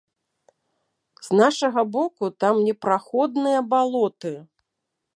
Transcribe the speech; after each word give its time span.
З 1.27 1.37
нашага 1.41 1.81
боку 1.97 2.23
там 2.45 2.55
непраходныя 2.71 3.59
балоты. 3.75 4.37